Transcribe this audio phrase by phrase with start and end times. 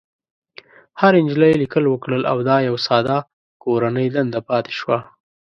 [1.01, 3.17] هرې نجلۍ ليکل وکړل او دا يوه ساده
[3.63, 4.97] کورنۍ دنده پاتې شوه.